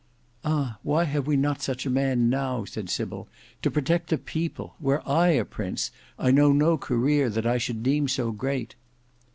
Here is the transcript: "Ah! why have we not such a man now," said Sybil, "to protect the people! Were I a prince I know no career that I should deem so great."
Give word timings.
"Ah! 0.43 0.79
why 0.81 1.03
have 1.03 1.27
we 1.27 1.37
not 1.37 1.61
such 1.61 1.85
a 1.85 1.89
man 1.91 2.27
now," 2.27 2.65
said 2.65 2.89
Sybil, 2.89 3.27
"to 3.61 3.69
protect 3.69 4.09
the 4.09 4.17
people! 4.17 4.73
Were 4.79 5.07
I 5.07 5.27
a 5.27 5.45
prince 5.45 5.91
I 6.17 6.31
know 6.31 6.51
no 6.51 6.75
career 6.75 7.29
that 7.29 7.45
I 7.45 7.59
should 7.59 7.83
deem 7.83 8.07
so 8.07 8.31
great." 8.31 8.73